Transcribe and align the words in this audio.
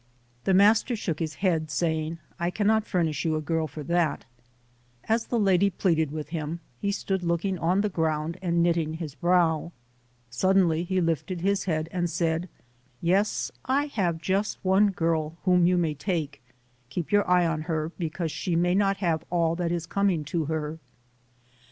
The 0.45 0.55
master 0.55 0.95
shook 0.95 1.19
his 1.19 1.35
head, 1.45 1.69
saying, 1.69 2.17
"I 2.39 2.49
can 2.49 2.65
not 2.65 2.87
furnish 2.87 3.23
you 3.23 3.35
a 3.35 3.39
girl 3.41 3.67
for 3.67 3.83
that". 3.83 4.25
As 5.07 5.27
the 5.27 5.37
lady 5.39 5.69
pleaded 5.69 6.09
with 6.11 6.29
him, 6.29 6.59
he 6.79 6.91
stood 6.91 7.21
looking 7.21 7.59
on 7.59 7.81
the 7.81 7.87
ground 7.87 8.39
and 8.41 8.63
knitting 8.63 8.95
his 8.95 9.13
brow. 9.13 9.71
Suddenly 10.27 10.85
he 10.85 10.99
lifted 10.99 11.41
his 11.41 11.65
head 11.65 11.87
and 11.91 12.09
said, 12.09 12.49
"Yes, 12.99 13.51
I 13.65 13.85
have 13.93 14.17
just 14.17 14.57
one 14.63 14.89
girl 14.89 15.37
whom 15.43 15.67
you 15.67 15.77
may 15.77 15.93
take; 15.93 16.41
keep 16.89 17.11
your 17.11 17.29
eye 17.29 17.45
on 17.45 17.61
her 17.69 17.91
because 17.99 18.31
she 18.31 18.55
may 18.55 18.73
not 18.73 18.97
have 18.97 19.23
all 19.29 19.55
that 19.57 19.71
is 19.71 19.85
coming 19.85 20.23
to 20.25 20.45
her". 20.45 20.79